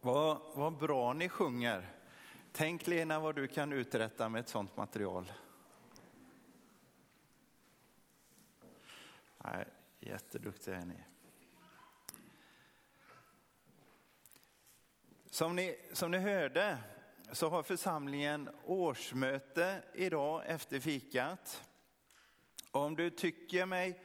Vad, 0.00 0.40
vad 0.54 0.72
bra 0.72 1.12
ni 1.12 1.28
sjunger. 1.28 1.86
Tänk 2.52 2.86
Lena 2.86 3.20
vad 3.20 3.34
du 3.34 3.48
kan 3.48 3.72
uträtta 3.72 4.28
med 4.28 4.40
ett 4.40 4.48
sånt 4.48 4.76
material. 4.76 5.32
Nej, 9.38 9.64
jätteduktiga 10.00 10.76
är 10.76 10.84
ni. 10.84 11.04
Som 15.30 15.56
ni, 15.56 15.78
som 15.92 16.10
ni 16.10 16.18
hörde 16.18 16.78
så 17.32 17.48
har 17.48 17.62
församlingen 17.62 18.50
årsmöte 18.64 19.82
idag 19.94 20.42
efter 20.46 20.80
fikat. 20.80 21.64
Om 22.70 22.96
du 22.96 23.10
tycker 23.10 23.66
mig, 23.66 24.00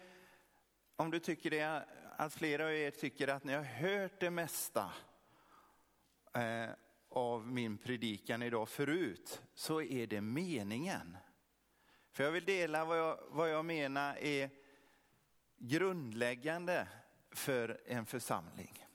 om 0.95 1.11
du 1.11 1.19
tycker 1.19 1.49
det, 1.49 1.85
att 2.17 2.33
flera 2.33 2.65
av 2.65 2.73
er 2.73 2.91
tycker 2.91 3.27
att 3.27 3.43
ni 3.43 3.53
har 3.53 3.63
hört 3.63 4.19
det 4.19 4.29
mesta 4.29 4.91
eh, 6.33 6.69
av 7.09 7.47
min 7.47 7.77
predikan 7.77 8.43
idag 8.43 8.69
förut, 8.69 9.41
så 9.53 9.81
är 9.81 10.07
det 10.07 10.21
meningen. 10.21 11.17
För 12.11 12.23
jag 12.23 12.31
vill 12.31 12.45
dela 12.45 12.85
vad 12.85 12.99
jag, 12.99 13.19
vad 13.29 13.49
jag 13.49 13.65
menar 13.65 14.17
är 14.17 14.49
grundläggande 15.57 16.87
för 17.31 17.81
en 17.85 18.05
församling. 18.05 18.85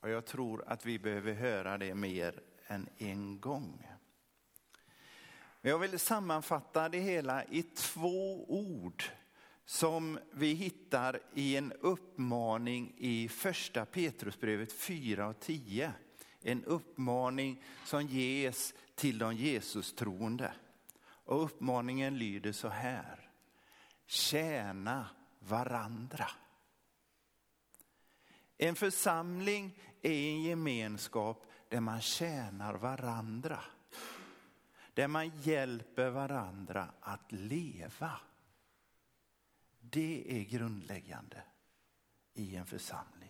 Och 0.00 0.10
jag 0.10 0.26
tror 0.26 0.64
att 0.66 0.86
vi 0.86 0.98
behöver 0.98 1.32
höra 1.32 1.78
det 1.78 1.94
mer 1.94 2.40
än 2.66 2.88
en 2.98 3.40
gång. 3.40 3.88
Jag 5.60 5.78
vill 5.78 5.98
sammanfatta 5.98 6.88
det 6.88 6.98
hela 6.98 7.44
i 7.44 7.62
två 7.62 8.50
ord 8.50 9.04
som 9.64 10.18
vi 10.32 10.52
hittar 10.52 11.20
i 11.34 11.56
en 11.56 11.72
uppmaning 11.72 12.94
i 12.96 13.28
första 13.28 13.84
Petrusbrevet 13.84 14.72
4 14.72 15.26
och 15.26 15.40
10. 15.40 15.92
En 16.42 16.64
uppmaning 16.64 17.62
som 17.84 18.06
ges 18.06 18.74
till 18.94 19.18
de 19.18 19.36
Jesus 19.36 19.92
troende. 19.92 20.54
Och 21.02 21.44
uppmaningen 21.44 22.18
lyder 22.18 22.52
så 22.52 22.68
här. 22.68 23.30
Tjäna 24.06 25.06
varandra. 25.38 26.30
En 28.58 28.74
församling 28.74 29.78
är 30.02 30.30
en 30.30 30.42
gemenskap 30.42 31.46
där 31.68 31.80
man 31.80 32.00
tjänar 32.00 32.74
varandra. 32.74 33.60
Där 34.94 35.08
man 35.08 35.32
hjälper 35.38 36.10
varandra 36.10 36.88
att 37.00 37.32
leva. 37.32 38.20
Det 39.80 40.40
är 40.40 40.44
grundläggande 40.44 41.42
i 42.34 42.56
en 42.56 42.66
församling. 42.66 43.21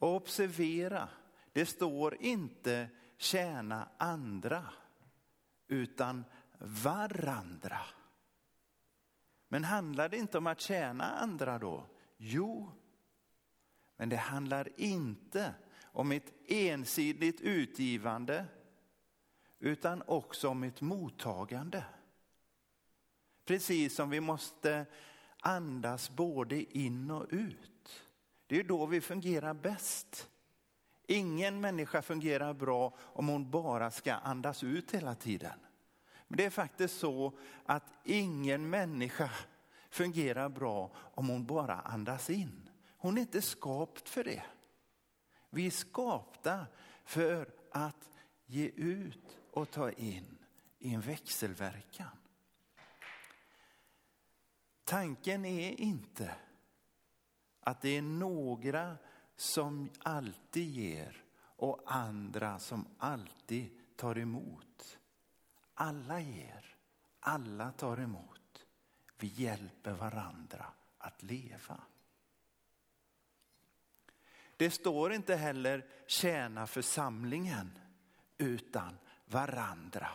Och 0.00 0.14
observera, 0.14 1.08
det 1.52 1.66
står 1.66 2.22
inte 2.22 2.88
tjäna 3.16 3.88
andra 3.96 4.64
utan 5.68 6.24
varandra. 6.58 7.80
Men 9.48 9.64
handlar 9.64 10.08
det 10.08 10.16
inte 10.16 10.38
om 10.38 10.46
att 10.46 10.60
tjäna 10.60 11.04
andra 11.04 11.58
då? 11.58 11.86
Jo, 12.16 12.72
men 13.96 14.08
det 14.08 14.16
handlar 14.16 14.80
inte 14.80 15.54
om 15.82 16.12
ett 16.12 16.32
ensidigt 16.48 17.40
utgivande 17.40 18.46
utan 19.58 20.02
också 20.06 20.48
om 20.48 20.62
ett 20.62 20.80
mottagande. 20.80 21.84
Precis 23.44 23.94
som 23.94 24.10
vi 24.10 24.20
måste 24.20 24.86
andas 25.40 26.10
både 26.10 26.78
in 26.78 27.10
och 27.10 27.26
ut. 27.30 27.79
Det 28.50 28.60
är 28.60 28.64
då 28.64 28.86
vi 28.86 29.00
fungerar 29.00 29.54
bäst. 29.54 30.28
Ingen 31.06 31.60
människa 31.60 32.02
fungerar 32.02 32.54
bra 32.54 32.94
om 32.98 33.28
hon 33.28 33.50
bara 33.50 33.90
ska 33.90 34.14
andas 34.14 34.64
ut 34.64 34.90
hela 34.90 35.14
tiden. 35.14 35.58
Men 36.28 36.36
det 36.36 36.44
är 36.44 36.50
faktiskt 36.50 36.98
så 36.98 37.38
att 37.66 37.92
ingen 38.04 38.70
människa 38.70 39.30
fungerar 39.90 40.48
bra 40.48 40.90
om 40.96 41.28
hon 41.28 41.46
bara 41.46 41.74
andas 41.74 42.30
in. 42.30 42.70
Hon 42.96 43.16
är 43.16 43.20
inte 43.20 43.42
skapt 43.42 44.08
för 44.08 44.24
det. 44.24 44.42
Vi 45.50 45.66
är 45.66 45.70
skapta 45.70 46.66
för 47.04 47.48
att 47.70 48.10
ge 48.46 48.66
ut 48.66 49.38
och 49.50 49.70
ta 49.70 49.90
in 49.90 50.38
i 50.78 50.94
en 50.94 51.00
växelverkan. 51.00 52.18
Tanken 54.84 55.44
är 55.44 55.80
inte 55.80 56.34
att 57.60 57.80
det 57.80 57.88
är 57.88 58.02
några 58.02 58.96
som 59.36 59.90
alltid 59.98 60.68
ger 60.70 61.24
och 61.56 61.82
andra 61.86 62.58
som 62.58 62.86
alltid 62.98 63.78
tar 63.96 64.18
emot. 64.18 64.98
Alla 65.74 66.20
ger, 66.20 66.76
alla 67.20 67.72
tar 67.72 68.00
emot. 68.00 68.66
Vi 69.18 69.26
hjälper 69.26 69.92
varandra 69.92 70.66
att 70.98 71.22
leva. 71.22 71.80
Det 74.56 74.70
står 74.70 75.12
inte 75.12 75.36
heller 75.36 75.86
tjäna 76.06 76.66
församlingen 76.66 77.78
utan 78.38 78.98
varandra. 79.26 80.08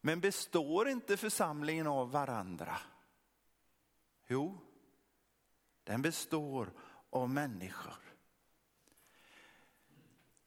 Men 0.00 0.20
består 0.20 0.88
inte 0.88 1.16
församlingen 1.16 1.86
av 1.86 2.10
varandra? 2.10 2.78
Jo, 4.26 4.60
den 5.86 6.02
består 6.02 6.72
av 7.10 7.30
människor. 7.30 8.14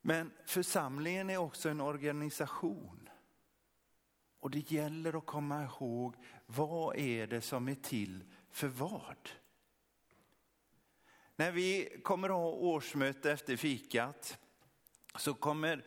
Men 0.02 0.32
församlingen 0.46 1.30
är 1.30 1.38
också 1.38 1.70
en 1.70 1.82
organisation. 1.82 3.10
Och 4.40 4.52
det 4.52 4.72
gäller 4.72 5.18
att 5.18 5.26
komma 5.26 5.64
ihåg 5.64 6.16
vad 6.46 6.98
är 6.98 7.28
det 7.28 7.42
som 7.42 7.70
är 7.70 7.76
till 7.76 8.24
för 8.52 8.68
vad? 8.68 9.30
När 11.36 11.52
vi 11.52 12.00
kommer 12.04 12.30
att 12.30 12.36
ha 12.36 12.52
årsmöte 12.52 13.32
efter 13.32 13.58
fikat 13.58 14.40
så 15.16 15.34
kommer 15.34 15.86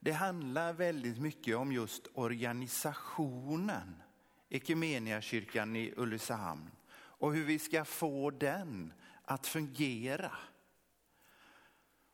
det 0.00 0.12
handla 0.12 0.72
väldigt 0.72 1.20
mycket 1.20 1.56
om 1.56 1.72
just 1.72 2.06
organisationen 2.14 4.02
Ekumeniakyrkan 4.48 5.76
i 5.76 5.92
Ulricehamn 5.96 6.70
och 7.24 7.34
hur 7.34 7.44
vi 7.44 7.58
ska 7.58 7.84
få 7.84 8.30
den 8.30 8.92
att 9.24 9.46
fungera. 9.46 10.32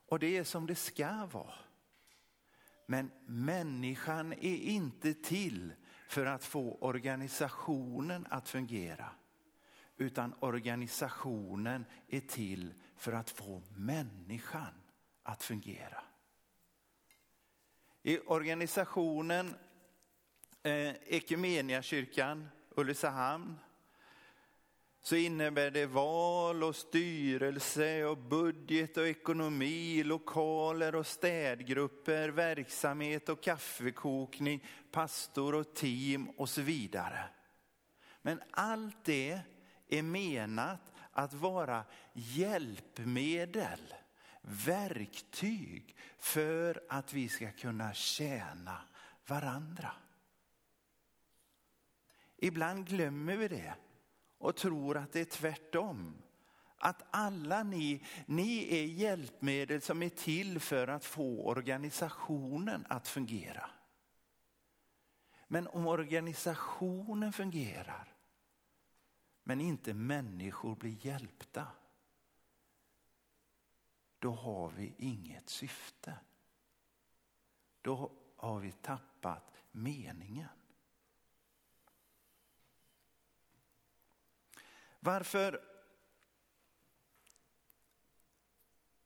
Och 0.06 0.18
det 0.18 0.36
är 0.36 0.44
som 0.44 0.66
det 0.66 0.74
ska 0.74 1.26
vara. 1.26 1.54
Men 2.86 3.10
människan 3.26 4.32
är 4.32 4.56
inte 4.56 5.14
till 5.14 5.72
för 6.08 6.26
att 6.26 6.44
få 6.44 6.78
organisationen 6.80 8.26
att 8.30 8.48
fungera 8.48 9.10
utan 9.96 10.34
organisationen 10.40 11.84
är 12.08 12.20
till 12.20 12.74
för 12.96 13.12
att 13.12 13.30
få 13.30 13.62
människan 13.76 14.74
att 15.22 15.42
fungera. 15.42 16.02
I 18.02 18.18
organisationen 18.18 19.54
eh, 20.62 20.94
Ekumeniakyrkan 21.06 22.48
Ulricehamn 22.76 23.58
så 25.02 25.16
innebär 25.16 25.70
det 25.70 25.86
val 25.86 26.64
och 26.64 26.76
styrelse 26.76 28.04
och 28.04 28.18
budget 28.18 28.96
och 28.96 29.08
ekonomi, 29.08 30.02
lokaler 30.02 30.94
och 30.94 31.06
städgrupper, 31.06 32.28
verksamhet 32.28 33.28
och 33.28 33.42
kaffekokning, 33.42 34.66
pastor 34.90 35.54
och 35.54 35.74
team 35.74 36.30
och 36.30 36.48
så 36.48 36.62
vidare. 36.62 37.24
Men 38.22 38.42
allt 38.50 39.04
det 39.04 39.40
är 39.88 40.02
menat 40.02 40.92
att 41.12 41.34
vara 41.34 41.84
hjälpmedel, 42.12 43.94
verktyg 44.42 45.96
för 46.18 46.82
att 46.88 47.12
vi 47.12 47.28
ska 47.28 47.50
kunna 47.50 47.94
tjäna 47.94 48.82
varandra. 49.26 49.92
Ibland 52.36 52.86
glömmer 52.86 53.36
vi 53.36 53.48
det 53.48 53.74
och 54.40 54.56
tror 54.56 54.96
att 54.96 55.12
det 55.12 55.20
är 55.20 55.24
tvärtom. 55.24 56.22
Att 56.76 57.02
alla 57.10 57.62
ni, 57.62 58.04
ni 58.26 58.74
är 58.74 58.84
hjälpmedel 58.84 59.80
som 59.80 60.02
är 60.02 60.08
till 60.08 60.60
för 60.60 60.88
att 60.88 61.04
få 61.04 61.46
organisationen 61.46 62.86
att 62.88 63.08
fungera. 63.08 63.70
Men 65.48 65.66
om 65.66 65.86
organisationen 65.86 67.32
fungerar 67.32 68.14
men 69.42 69.60
inte 69.60 69.94
människor 69.94 70.76
blir 70.76 71.06
hjälpta, 71.06 71.66
då 74.18 74.30
har 74.30 74.70
vi 74.70 74.94
inget 74.98 75.48
syfte. 75.48 76.18
Då 77.82 78.12
har 78.36 78.58
vi 78.58 78.72
tappat 78.72 79.52
meningen. 79.70 80.59
Varför, 85.00 85.60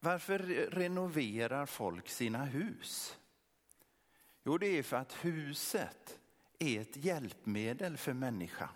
varför 0.01 0.39
renoverar 0.71 1.67
folk 1.67 2.09
sina 2.09 2.45
hus? 2.45 3.19
Jo, 4.45 4.59
det 4.59 4.67
är 4.67 4.83
för 4.83 4.97
att 4.97 5.13
huset 5.13 6.19
är 6.59 6.81
ett 6.81 6.97
hjälpmedel 6.97 7.97
för 7.97 8.13
människan. 8.13 8.69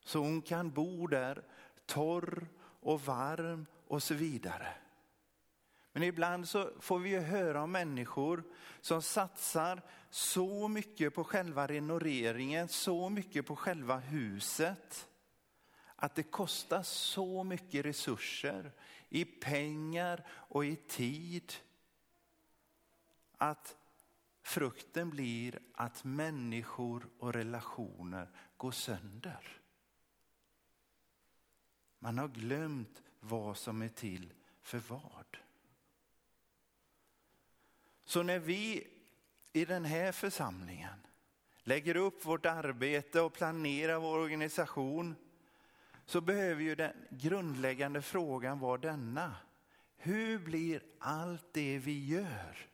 Så 0.00 0.18
hon 0.18 0.42
kan 0.42 0.70
bo 0.70 1.06
där 1.06 1.42
torr 1.86 2.48
och 2.80 3.00
varm 3.00 3.66
och 3.86 4.02
så 4.02 4.14
vidare. 4.14 4.74
Men 5.92 6.02
ibland 6.02 6.48
så 6.48 6.70
får 6.80 6.98
vi 6.98 7.10
ju 7.10 7.20
höra 7.20 7.62
om 7.62 7.72
människor 7.72 8.44
som 8.80 9.02
satsar 9.02 9.82
så 10.10 10.68
mycket 10.68 11.14
på 11.14 11.24
själva 11.24 11.66
renoveringen, 11.66 12.68
så 12.68 13.08
mycket 13.08 13.46
på 13.46 13.56
själva 13.56 13.96
huset, 13.96 15.08
att 16.00 16.14
det 16.14 16.22
kostar 16.22 16.82
så 16.82 17.44
mycket 17.44 17.84
resurser 17.84 18.72
i 19.08 19.24
pengar 19.24 20.26
och 20.30 20.64
i 20.64 20.76
tid. 20.76 21.52
Att 23.36 23.76
frukten 24.42 25.10
blir 25.10 25.58
att 25.74 26.04
människor 26.04 27.08
och 27.18 27.32
relationer 27.32 28.28
går 28.56 28.70
sönder. 28.70 29.60
Man 31.98 32.18
har 32.18 32.28
glömt 32.28 33.02
vad 33.20 33.56
som 33.56 33.82
är 33.82 33.88
till 33.88 34.32
för 34.62 34.78
vad. 34.78 35.38
Så 38.04 38.22
när 38.22 38.38
vi 38.38 38.86
i 39.52 39.64
den 39.64 39.84
här 39.84 40.12
församlingen 40.12 41.06
lägger 41.62 41.96
upp 41.96 42.24
vårt 42.24 42.46
arbete 42.46 43.20
och 43.20 43.32
planerar 43.32 43.98
vår 43.98 44.18
organisation 44.18 45.16
så 46.08 46.20
behöver 46.20 46.62
ju 46.62 46.74
den 46.74 47.06
grundläggande 47.10 48.02
frågan 48.02 48.58
vara 48.58 48.78
denna. 48.78 49.36
Hur 49.96 50.38
blir 50.38 50.82
allt 50.98 51.52
det 51.52 51.78
vi 51.78 52.06
gör 52.06 52.68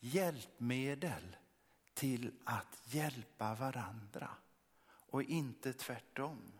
hjälpmedel 0.00 1.36
till 1.94 2.32
att 2.44 2.80
hjälpa 2.84 3.54
varandra 3.54 4.30
och 4.88 5.22
inte 5.22 5.72
tvärtom? 5.72 6.52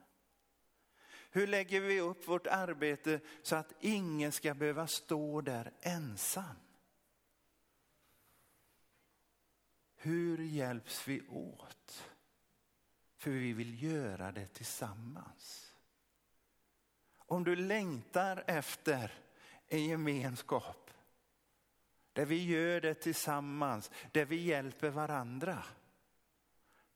Hur 1.31 1.47
lägger 1.47 1.81
vi 1.81 2.01
upp 2.01 2.29
vårt 2.29 2.47
arbete 2.47 3.21
så 3.43 3.57
att 3.57 3.73
ingen 3.81 4.33
ska 4.33 4.55
behöva 4.55 4.87
stå 4.87 5.41
där 5.41 5.73
ensam? 5.81 6.57
Hur 9.97 10.39
hjälps 10.39 11.09
vi 11.09 11.29
åt? 11.29 12.11
För 13.17 13.31
vi 13.31 13.53
vill 13.53 13.83
göra 13.83 14.33
det 14.33 14.47
tillsammans. 14.47 15.68
Om 17.29 17.45
du 17.45 17.57
längtar 17.57 18.45
efter 18.47 19.13
en 19.67 19.85
gemenskap 19.85 20.91
där 22.13 22.25
vi 22.25 22.45
gör 22.45 22.81
det 22.81 22.95
tillsammans, 22.95 23.91
där 24.13 24.25
vi 24.25 24.37
hjälper 24.37 24.91
varandra. 24.91 25.65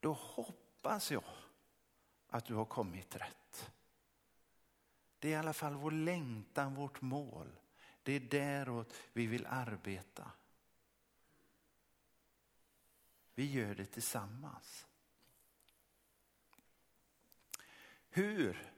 Då 0.00 0.12
hoppas 0.12 1.11
jag 1.11 1.25
att 2.29 2.44
du 2.44 2.55
har 2.55 2.64
kommit 2.64 3.17
rätt. 3.17 3.73
Det 5.19 5.29
är 5.29 5.32
i 5.32 5.37
alla 5.37 5.52
fall 5.52 5.75
vår 5.75 5.90
längtan, 5.90 6.75
vårt 6.75 7.00
mål. 7.00 7.58
Det 8.02 8.12
är 8.12 8.20
däråt 8.20 8.94
vi 9.12 9.26
vill 9.26 9.46
arbeta. 9.46 10.31
Vi 13.34 13.50
gör 13.50 13.75
det 13.75 13.87
tillsammans. 13.87 14.87
Hur 18.11 18.71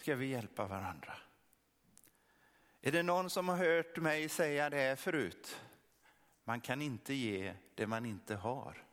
ska 0.00 0.16
vi 0.16 0.26
hjälpa 0.26 0.66
varandra? 0.66 1.16
Är 2.80 2.92
det 2.92 3.02
någon 3.02 3.30
som 3.30 3.48
har 3.48 3.56
hört 3.56 3.96
mig 3.96 4.28
säga 4.28 4.70
det 4.70 4.76
här 4.76 4.96
förut? 4.96 5.60
Man 6.44 6.60
kan 6.60 6.82
inte 6.82 7.14
ge 7.14 7.54
det 7.74 7.86
man 7.86 8.06
inte 8.06 8.34
har. 8.34 8.84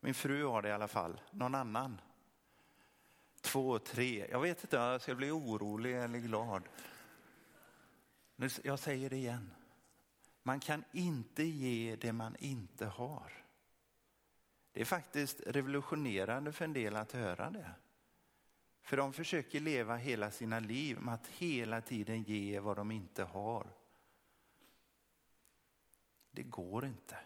Min 0.00 0.14
fru 0.14 0.44
har 0.44 0.62
det 0.62 0.68
i 0.68 0.72
alla 0.72 0.88
fall, 0.88 1.20
någon 1.30 1.54
annan. 1.54 2.00
Två, 3.40 3.78
tre, 3.78 4.26
jag 4.30 4.40
vet 4.40 4.64
inte 4.64 4.78
om 4.78 4.84
jag 4.84 5.00
ska 5.00 5.14
bli 5.14 5.30
orolig 5.30 5.96
eller 5.96 6.18
glad. 6.18 6.62
Jag 8.62 8.78
säger 8.78 9.10
det 9.10 9.16
igen. 9.16 9.50
Man 10.42 10.60
kan 10.60 10.84
inte 10.92 11.42
ge 11.42 11.96
det 11.96 12.12
man 12.12 12.36
inte 12.38 12.86
har. 12.86 13.32
Det 14.72 14.80
är 14.80 14.84
faktiskt 14.84 15.40
revolutionerande 15.46 16.52
för 16.52 16.64
en 16.64 16.72
del 16.72 16.96
att 16.96 17.12
höra 17.12 17.50
det. 17.50 17.70
För 18.82 18.96
de 18.96 19.12
försöker 19.12 19.60
leva 19.60 19.96
hela 19.96 20.30
sina 20.30 20.60
liv 20.60 20.98
med 21.00 21.14
att 21.14 21.26
hela 21.26 21.80
tiden 21.80 22.22
ge 22.22 22.60
vad 22.60 22.76
de 22.76 22.90
inte 22.90 23.24
har. 23.24 23.66
Det 26.30 26.42
går 26.42 26.84
inte. 26.84 27.16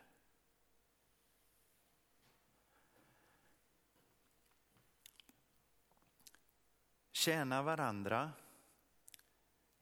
Tjäna 7.12 7.62
varandra. 7.62 8.32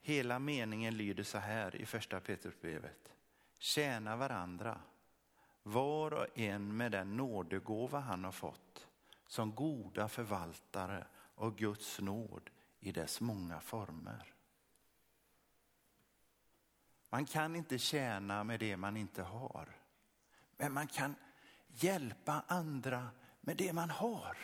Hela 0.01 0.39
meningen 0.39 0.97
lyder 0.97 1.23
så 1.23 1.37
här 1.37 1.75
i 1.75 1.85
första 1.85 2.19
Petrusbrevet. 2.19 3.13
Tjäna 3.57 4.15
varandra 4.15 4.81
var 5.63 6.13
och 6.13 6.39
en 6.39 6.77
med 6.77 6.91
den 6.91 7.17
nådegåva 7.17 7.99
han 7.99 8.23
har 8.23 8.31
fått 8.31 8.87
som 9.27 9.55
goda 9.55 10.09
förvaltare 10.09 11.07
av 11.43 11.55
Guds 11.55 11.99
nåd 11.99 12.49
i 12.79 12.91
dess 12.91 13.21
många 13.21 13.59
former. 13.59 14.33
Man 17.09 17.25
kan 17.25 17.55
inte 17.55 17.79
tjäna 17.79 18.43
med 18.43 18.59
det 18.59 18.77
man 18.77 18.97
inte 18.97 19.23
har. 19.23 19.77
Men 20.57 20.73
man 20.73 20.87
kan 20.87 21.15
hjälpa 21.67 22.43
andra 22.47 23.09
med 23.41 23.57
det 23.57 23.73
man 23.73 23.89
har. 23.89 24.37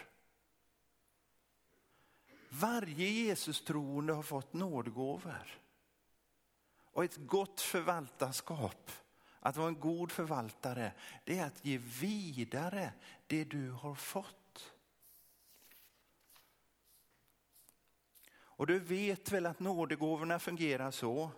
Varje 2.49 3.07
Jesus 3.09 3.61
troende 3.63 4.13
har 4.13 4.23
fått 4.23 4.53
nådgåvor 4.53 5.61
och 6.91 7.03
ett 7.03 7.17
gott 7.17 7.61
förvaltarskap 7.61 8.91
att 9.39 9.57
vara 9.57 9.67
en 9.67 9.79
god 9.79 10.11
förvaltare, 10.11 10.93
det 11.23 11.39
är 11.39 11.45
att 11.45 11.65
ge 11.65 11.77
vidare 11.77 12.93
det 13.27 13.43
du 13.43 13.71
har 13.71 13.95
fått. 13.95 14.48
Och 18.59 18.67
du 18.67 18.79
vet 18.79 19.31
väl 19.31 19.45
att 19.45 19.59
nådegåvorna 19.59 20.39
fungerar 20.39 20.91
så 20.91 21.31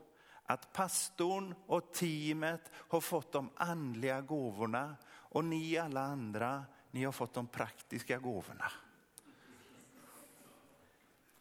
att 0.43 0.73
pastorn 0.73 1.55
och 1.67 1.93
teamet 1.93 2.71
har 2.73 3.01
fått 3.01 3.31
de 3.31 3.49
andliga 3.55 4.21
gåvorna 4.21 4.95
och 5.07 5.45
ni 5.45 5.77
alla 5.77 6.01
andra, 6.01 6.65
ni 6.91 7.03
har 7.03 7.11
fått 7.11 7.33
de 7.33 7.47
praktiska 7.47 8.19
gåvorna. 8.19 8.71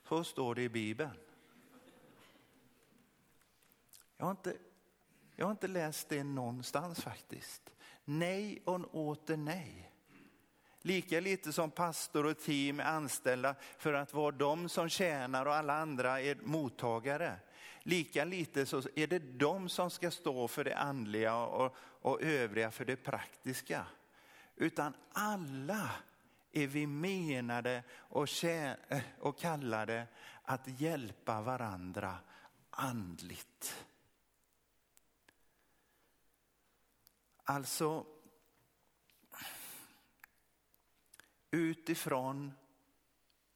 Så 0.04 0.24
står 0.24 0.54
det 0.54 0.62
i 0.62 0.68
Bibeln. 0.68 1.16
Jag 4.16 4.24
har 4.24 4.30
inte 4.30 4.56
jag 5.36 5.46
har 5.46 5.50
inte 5.50 5.68
läst 5.68 6.08
det 6.08 6.24
någonstans 6.24 7.00
faktiskt. 7.00 7.70
Nej 8.04 8.62
och 8.64 8.94
åter 8.94 9.36
nej. 9.36 9.89
Lika 10.82 11.20
lite 11.20 11.52
som 11.52 11.70
pastor 11.70 12.26
och 12.26 12.38
team 12.38 12.80
är 12.80 12.84
anställda 12.84 13.54
för 13.78 13.92
att 13.92 14.14
vara 14.14 14.30
de 14.30 14.68
som 14.68 14.88
tjänar 14.88 15.46
och 15.46 15.54
alla 15.54 15.74
andra 15.74 16.20
är 16.20 16.38
mottagare. 16.42 17.36
Lika 17.82 18.24
lite 18.24 18.66
så 18.66 18.82
är 18.96 19.06
det 19.06 19.18
de 19.18 19.68
som 19.68 19.90
ska 19.90 20.10
stå 20.10 20.48
för 20.48 20.64
det 20.64 20.76
andliga 20.76 21.36
och, 21.36 21.76
och 21.78 22.22
övriga 22.22 22.70
för 22.70 22.84
det 22.84 22.96
praktiska. 22.96 23.86
Utan 24.56 24.94
alla 25.12 25.90
är 26.52 26.66
vi 26.66 26.86
menade 26.86 27.82
och, 27.92 28.44
eh, 28.44 28.72
och 29.18 29.38
kallade 29.38 30.06
att 30.42 30.80
hjälpa 30.80 31.40
varandra 31.40 32.18
andligt. 32.70 33.84
Alltså 37.44 38.06
utifrån 41.50 42.52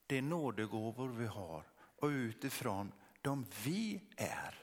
de 0.07 0.21
nådegåvor 0.21 1.09
vi 1.09 1.27
har 1.27 1.65
och 1.97 2.09
utifrån 2.09 2.93
de 3.23 3.47
vi 3.65 4.01
är. 4.17 4.59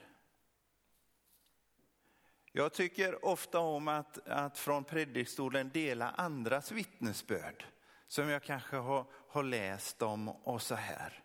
Jag 2.51 2.73
tycker 2.73 3.25
ofta 3.25 3.59
om 3.59 3.87
att, 3.87 4.27
att 4.27 4.57
från 4.57 4.83
predikstolen 4.83 5.69
dela 5.69 6.09
andras 6.09 6.71
vittnesbörd 6.71 7.65
som 8.07 8.29
jag 8.29 8.43
kanske 8.43 8.75
har, 8.75 9.05
har 9.27 9.43
läst 9.43 10.01
om 10.01 10.29
och 10.29 10.61
så 10.61 10.75
här. 10.75 11.23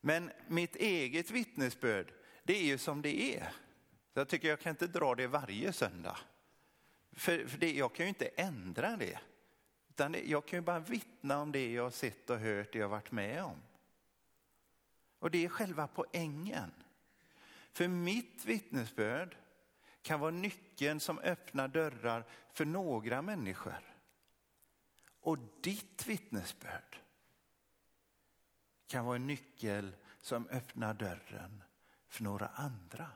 Men 0.00 0.30
mitt 0.48 0.76
eget 0.76 1.30
vittnesbörd, 1.30 2.12
det 2.44 2.56
är 2.56 2.64
ju 2.64 2.78
som 2.78 3.02
det 3.02 3.36
är. 3.36 3.52
Så 4.12 4.20
jag 4.20 4.28
tycker 4.28 4.48
jag 4.48 4.60
kan 4.60 4.70
inte 4.70 4.86
dra 4.86 5.14
det 5.14 5.26
varje 5.26 5.72
söndag. 5.72 6.18
För, 7.12 7.46
för 7.46 7.58
det, 7.58 7.72
jag 7.72 7.94
kan 7.94 8.06
ju 8.06 8.08
inte 8.08 8.26
ändra 8.26 8.96
det. 8.96 9.18
Utan 9.90 10.16
jag 10.24 10.46
kan 10.46 10.56
ju 10.56 10.60
bara 10.60 10.78
vittna 10.78 11.38
om 11.40 11.52
det 11.52 11.72
jag 11.72 11.82
har 11.82 11.90
sett 11.90 12.30
och 12.30 12.38
hört, 12.38 12.72
det 12.72 12.78
jag 12.78 12.86
har 12.86 12.90
varit 12.90 13.12
med 13.12 13.44
om. 13.44 13.62
Och 15.18 15.30
det 15.30 15.44
är 15.44 15.48
själva 15.48 15.86
poängen. 15.86 16.72
För 17.72 17.88
mitt 17.88 18.44
vittnesbörd 18.44 19.36
kan 20.02 20.20
vara 20.20 20.30
nyckeln 20.30 21.00
som 21.00 21.18
öppnar 21.18 21.68
dörrar 21.68 22.24
för 22.52 22.64
några 22.64 23.22
människor. 23.22 23.94
Och 25.20 25.38
ditt 25.60 26.06
vittnesbörd 26.06 26.96
kan 28.86 29.04
vara 29.04 29.16
en 29.16 29.26
nyckel 29.26 29.96
som 30.20 30.48
öppnar 30.48 30.94
dörren 30.94 31.62
för 32.08 32.22
några 32.22 32.46
andra. 32.46 33.06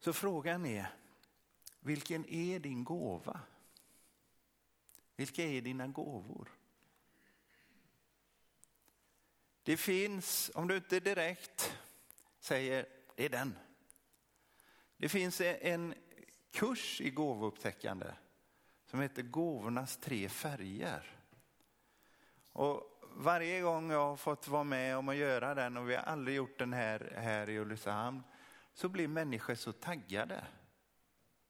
Så 0.00 0.12
frågan 0.12 0.66
är, 0.66 0.94
vilken 1.80 2.26
är 2.26 2.58
din 2.58 2.84
gåva? 2.84 3.40
Vilka 5.16 5.44
är 5.44 5.60
dina 5.60 5.86
gåvor? 5.86 6.48
Det 9.62 9.76
finns, 9.76 10.50
om 10.54 10.68
du 10.68 10.76
inte 10.76 11.00
direkt 11.00 11.76
säger 12.38 12.86
det 13.16 13.24
är 13.24 13.28
den. 13.28 13.58
Det 14.96 15.08
finns 15.08 15.40
en 15.40 15.94
kurs 16.50 17.00
i 17.00 17.10
gåvoupptäckande 17.10 18.06
som 18.86 19.00
heter 19.00 19.22
Gåvornas 19.22 19.96
tre 19.96 20.28
färger. 20.28 21.16
Och 22.52 23.00
varje 23.16 23.60
gång 23.60 23.90
jag 23.90 24.08
har 24.08 24.16
fått 24.16 24.48
vara 24.48 24.64
med 24.64 24.96
om 24.96 25.08
att 25.08 25.16
göra 25.16 25.54
den 25.54 25.76
och 25.76 25.90
vi 25.90 25.94
har 25.94 26.02
aldrig 26.02 26.36
gjort 26.36 26.58
den 26.58 26.72
här, 26.72 27.12
här 27.16 27.48
i 27.48 27.58
Ulricehamn 27.58 28.22
så 28.80 28.88
blir 28.88 29.08
människor 29.08 29.54
så 29.54 29.72
taggade. 29.72 30.44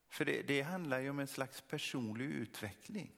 För 0.07 0.25
det, 0.25 0.41
det 0.41 0.61
handlar 0.61 0.99
ju 0.99 1.09
om 1.09 1.19
en 1.19 1.27
slags 1.27 1.61
personlig 1.61 2.25
utveckling. 2.25 3.11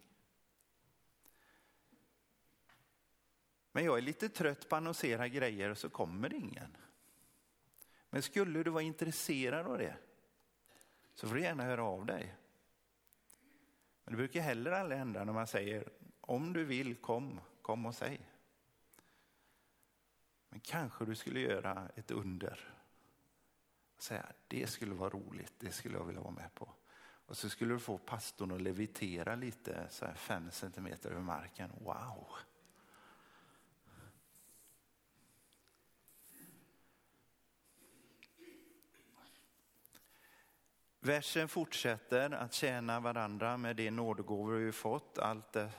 Men 3.72 3.86
jag 3.86 3.98
är 3.98 4.02
lite 4.02 4.30
trött 4.30 4.70
på 4.70 4.76
att 4.76 4.82
annonsera 4.82 5.28
grejer 5.28 5.70
och 5.70 5.78
så 5.78 5.90
kommer 5.90 6.30
det 6.30 6.36
ingen. 6.36 6.78
Men 8.10 8.22
skulle 8.22 8.64
du 8.64 8.70
vara 8.72 8.84
intresserad 8.84 9.68
av 9.68 9.78
det 9.78 9.96
så 11.14 11.28
får 11.28 11.36
du 11.36 11.42
gärna 11.42 11.64
höra 11.64 11.84
av 11.84 12.06
dig. 12.06 12.36
Men 14.04 14.12
det 14.14 14.18
brukar 14.18 14.42
heller 14.42 14.72
aldrig 14.72 14.98
hända 14.98 15.24
när 15.24 15.34
man 15.34 15.48
säger 15.48 15.90
om 16.22 16.54
du 16.54 16.66
vill 16.66 16.96
kom, 16.96 17.40
kom 17.62 17.86
och 17.86 17.96
säg. 17.96 18.30
Men 20.50 20.60
kanske 20.60 21.06
du 21.06 21.16
skulle 21.16 21.40
göra 21.40 21.90
ett 21.96 22.12
under. 22.12 22.83
Säga 24.04 24.26
det 24.48 24.68
skulle 24.68 24.94
vara 24.94 25.10
roligt, 25.10 25.54
det 25.60 25.72
skulle 25.72 25.98
jag 25.98 26.06
vilja 26.06 26.22
vara 26.22 26.34
med 26.34 26.56
på. 26.56 26.70
Och 27.26 27.38
så 27.38 27.50
skulle 27.50 27.74
du 27.74 27.80
få 27.80 27.98
pastorn 27.98 28.52
att 28.52 28.62
levitera 28.62 29.36
lite 29.36 29.88
så 29.90 30.06
här 30.06 30.14
fem 30.14 30.52
centimeter 30.52 31.12
över 31.12 31.22
marken. 31.22 31.72
Wow! 31.80 32.28
Versen 41.00 41.48
fortsätter 41.48 42.32
att 42.32 42.54
tjäna 42.54 43.00
varandra 43.00 43.58
med 43.58 43.76
de 43.76 43.92
nådegåvor 43.92 44.54
vi 44.54 44.72
fått, 44.72 45.18
allt 45.18 45.52
det 45.52 45.72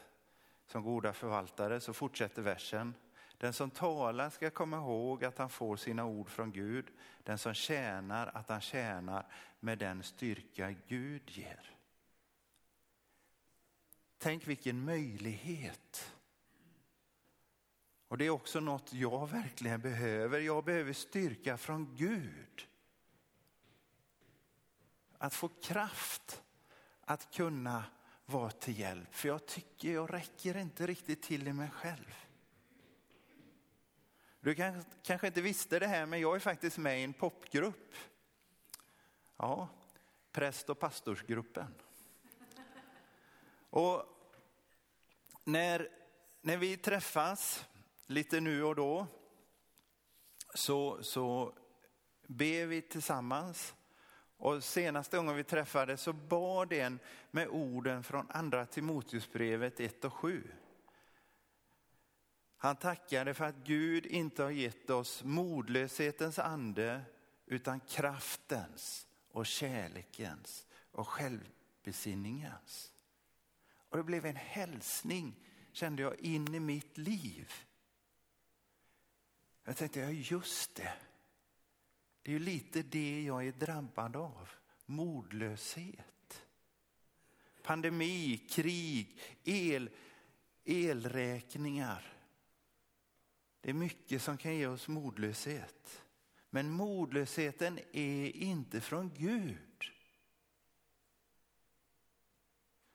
som 0.67 0.83
goda 0.83 1.13
förvaltare, 1.13 1.81
så 1.81 1.93
fortsätter 1.93 2.43
versen. 2.43 2.95
Den 3.45 3.53
som 3.53 3.71
talar 3.71 4.31
ska 4.31 4.51
komma 4.51 4.77
ihåg 4.77 5.25
att 5.25 5.39
han 5.39 5.51
får 5.51 5.77
sina 5.77 6.05
ord 6.05 6.31
från 6.31 6.53
Gud. 6.53 6.91
Den 7.23 7.39
som 7.39 7.55
tjänar 7.55 8.27
att 8.35 8.49
han 8.49 8.61
tjänar 8.61 9.27
med 9.61 9.79
den 9.79 10.03
styrka 10.03 10.75
Gud 10.87 11.31
ger. 11.31 11.77
Tänk 14.19 14.47
vilken 14.47 14.85
möjlighet. 14.85 16.15
Och 18.09 18.19
det 18.19 18.27
är 18.27 18.31
också 18.31 18.61
något 18.61 18.93
jag 18.93 19.31
verkligen 19.31 19.81
behöver. 19.81 20.41
Jag 20.41 20.65
behöver 20.65 20.93
styrka 20.93 21.57
från 21.57 21.95
Gud 21.97 22.69
att 25.19 25.35
få 25.35 25.49
kraft 25.49 26.43
att 27.01 27.35
kunna 27.35 27.85
vara 28.27 28.51
till 28.51 28.79
hjälp. 28.79 29.15
För 29.15 29.29
jag 29.29 29.47
tycker 29.47 29.93
jag 29.93 30.13
räcker 30.13 30.57
inte 30.57 30.87
riktigt 30.87 31.23
till 31.23 31.49
i 31.49 31.53
mig 31.53 31.71
själv. 31.71 32.15
Du 34.45 34.55
kanske 35.03 35.27
inte 35.27 35.41
visste 35.41 35.79
det 35.79 35.87
här 35.87 36.07
men 36.07 36.21
jag 36.21 36.35
är 36.35 36.41
faktiskt 36.41 36.79
med 36.79 37.01
i 37.01 37.05
en 37.05 37.13
popgrupp. 37.13 37.95
Ja, 39.37 39.69
präst 40.33 40.71
och 40.71 40.79
pastorsgruppen. 40.79 41.75
Och 43.71 44.05
när, 45.45 45.89
när 46.41 46.57
vi 46.57 46.77
träffas 46.77 47.65
lite 48.07 48.41
nu 48.41 48.65
och 48.65 48.75
då 48.75 49.07
så, 50.55 51.03
så 51.03 51.55
ber 52.27 52.67
vi 52.67 52.83
tillsammans 52.83 53.75
och 54.37 54.65
senaste 54.65 55.17
gången 55.17 55.37
vi 55.37 55.45
träffades 55.45 56.01
så 56.01 56.13
bad 56.13 56.73
en 56.73 56.99
med 57.31 57.49
orden 57.49 58.03
från 58.03 58.31
andra 58.31 58.67
Timoteusbrevet 58.67 59.81
1 59.81 60.05
och 60.05 60.15
7. 60.15 60.53
Han 62.65 62.77
tackade 62.77 63.35
för 63.35 63.45
att 63.45 63.65
Gud 63.65 64.07
inte 64.07 64.43
har 64.43 64.51
gett 64.51 64.91
oss 64.91 65.25
modlöshetens 65.25 66.39
ande 66.39 67.03
utan 67.47 67.81
kraftens 67.81 69.07
och 69.31 69.47
kärlekens 69.47 70.67
och 70.91 71.09
självbesinningens. 71.09 72.93
Och 73.89 73.97
det 73.97 74.03
blev 74.03 74.27
en 74.27 74.37
hälsning 74.37 75.35
kände 75.73 76.03
jag 76.03 76.21
in 76.21 76.55
i 76.55 76.61
mitt 76.61 76.99
liv. 76.99 77.53
Jag 79.65 79.77
tänkte, 79.77 80.01
ja 80.01 80.11
just 80.11 80.75
det. 80.75 80.93
Det 82.23 82.31
är 82.31 82.33
ju 82.33 82.39
lite 82.39 82.83
det 82.83 83.23
jag 83.23 83.47
är 83.47 83.53
drabbad 83.53 84.17
av. 84.17 84.49
Modlöshet. 84.87 86.43
Pandemi, 87.63 88.39
krig, 88.51 89.19
el, 89.45 89.91
elräkningar. 90.65 92.14
Det 93.65 93.71
är 93.71 93.75
mycket 93.75 94.23
som 94.23 94.37
kan 94.37 94.57
ge 94.57 94.67
oss 94.67 94.89
modlöshet. 94.89 96.03
Men 96.51 96.71
modlösheten 96.71 97.79
är 97.93 98.37
inte 98.37 98.81
från 98.81 99.11
Gud. 99.15 99.91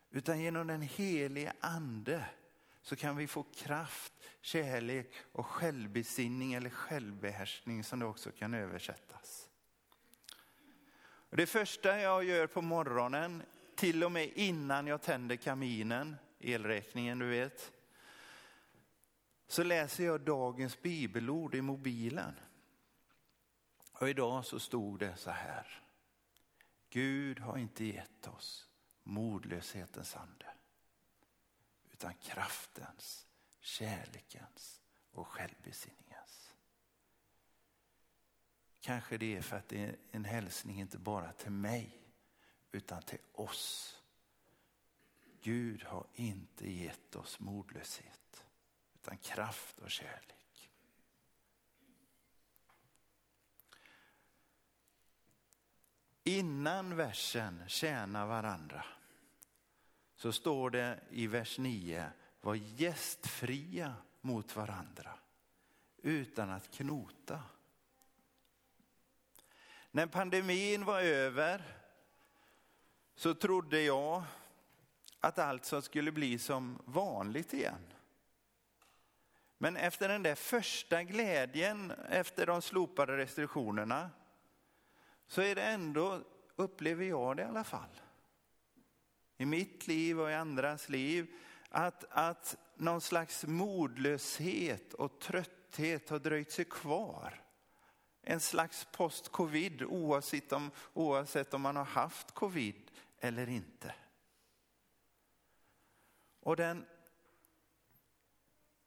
Utan 0.09 0.41
genom 0.41 0.67
den 0.67 0.81
helige 0.81 1.53
ande 1.59 2.25
så 2.81 2.95
kan 2.95 3.17
vi 3.17 3.27
få 3.27 3.43
kraft, 3.43 4.13
kärlek 4.41 5.11
och 5.31 5.45
självbesinning 5.45 6.53
eller 6.53 6.69
självbehärskning 6.69 7.83
som 7.83 7.99
det 7.99 8.05
också 8.05 8.31
kan 8.31 8.53
översättas. 8.53 9.49
Det 11.29 11.45
första 11.45 11.99
jag 11.99 12.23
gör 12.23 12.47
på 12.47 12.61
morgonen, 12.61 13.43
till 13.75 14.03
och 14.03 14.11
med 14.11 14.31
innan 14.35 14.87
jag 14.87 15.01
tänder 15.01 15.35
kaminen, 15.35 16.15
elräkningen 16.39 17.19
du 17.19 17.29
vet, 17.29 17.71
så 19.49 19.63
läser 19.63 20.03
jag 20.03 20.21
dagens 20.21 20.81
bibelord 20.81 21.55
i 21.55 21.61
mobilen. 21.61 22.33
Och 23.91 24.09
idag 24.09 24.45
så 24.45 24.59
stod 24.59 24.99
det 24.99 25.15
så 25.17 25.31
här. 25.31 25.83
Gud 26.89 27.39
har 27.39 27.57
inte 27.57 27.85
gett 27.85 28.27
oss 28.27 28.67
modlöshetens 29.03 30.15
ande 30.15 30.45
utan 31.91 32.13
kraftens, 32.13 33.27
kärlekens 33.59 34.81
och 35.11 35.27
självbesinningens. 35.27 36.53
Kanske 38.79 39.17
det 39.17 39.37
är 39.37 39.41
för 39.41 39.57
att 39.57 39.69
det 39.69 39.85
är 39.85 39.95
en 40.11 40.25
hälsning 40.25 40.79
inte 40.79 40.97
bara 40.97 41.33
till 41.33 41.51
mig 41.51 42.01
utan 42.71 43.01
till 43.01 43.21
oss. 43.31 43.95
Gud 45.41 45.83
har 45.83 46.07
inte 46.13 46.71
gett 46.71 47.15
oss 47.15 47.39
modlöshet 47.39 48.18
utan 49.09 49.17
kraft 49.17 49.79
och 49.79 49.91
kärlek. 49.91 50.71
Innan 56.23 56.95
versen 56.95 57.63
tjäna 57.67 58.25
varandra 58.25 58.85
så 60.15 60.31
står 60.31 60.69
det 60.69 60.99
i 61.09 61.27
vers 61.27 61.57
9, 61.57 62.11
var 62.41 62.55
gästfria 62.55 63.95
mot 64.21 64.55
varandra 64.55 65.19
utan 65.97 66.49
att 66.49 66.71
knota. 66.71 67.43
När 69.91 70.07
pandemin 70.07 70.85
var 70.85 71.01
över 71.01 71.63
så 73.15 73.33
trodde 73.33 73.81
jag 73.81 74.23
att 75.19 75.39
allt 75.39 75.65
som 75.65 75.81
skulle 75.81 76.11
bli 76.11 76.39
som 76.39 76.81
vanligt 76.85 77.53
igen. 77.53 77.93
Men 79.61 79.77
efter 79.77 80.09
den 80.09 80.23
där 80.23 80.35
första 80.35 81.03
glädjen 81.03 81.91
efter 82.09 82.45
de 82.45 82.61
slopade 82.61 83.17
restriktionerna 83.17 84.09
så 85.27 85.41
är 85.41 85.55
det 85.55 85.63
ändå, 85.63 86.21
upplever 86.55 87.05
jag 87.05 87.37
det 87.37 87.43
i 87.43 87.45
alla 87.45 87.63
fall, 87.63 88.01
i 89.37 89.45
mitt 89.45 89.87
liv 89.87 90.21
och 90.21 90.31
i 90.31 90.33
andras 90.33 90.89
liv, 90.89 91.27
Att, 91.69 92.05
att 92.09 92.57
någon 92.75 93.01
slags 93.01 93.45
modlöshet 93.45 94.93
och 94.93 95.19
trötthet 95.19 96.09
har 96.09 96.19
dröjt 96.19 96.51
sig 96.51 96.65
kvar. 96.65 97.41
En 98.21 98.39
slags 98.39 98.87
post-covid 98.91 99.83
oavsett 99.83 100.51
om, 100.51 100.71
oavsett 100.93 101.53
om 101.53 101.61
man 101.61 101.75
har 101.75 101.85
haft 101.85 102.31
covid 102.31 102.91
eller 103.19 103.49
inte. 103.49 103.95
Och 106.39 106.55
den, 106.55 106.85